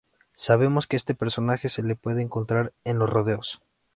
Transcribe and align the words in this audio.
Sabemos 0.35 0.87
que 0.87 0.95
a 0.95 0.97
este 0.97 1.13
personaje 1.13 1.69
se 1.69 1.83
le 1.83 1.95
puede 1.95 2.23
encontrar 2.23 2.73
en 2.85 2.97
los 2.97 3.07
rodeos. 3.07 3.61